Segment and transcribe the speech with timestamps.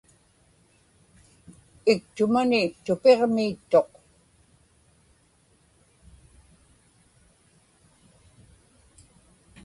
[1.93, 3.89] iktumani tupiġmi ittuq